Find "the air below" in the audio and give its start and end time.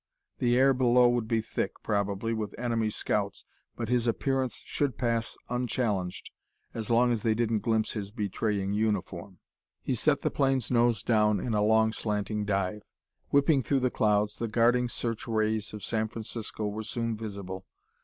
0.39-1.07